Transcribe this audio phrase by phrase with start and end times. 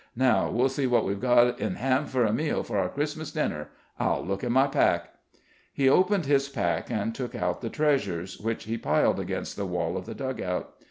[0.17, 1.23] Now we'll see what we've
[1.61, 3.69] in hand for a meal for our Christmas dinner.
[3.99, 5.13] I'll look in my pack."
[5.71, 9.97] He opened his pack and took out the treasures, which he piled against the wall
[9.97, 10.73] of the dug out.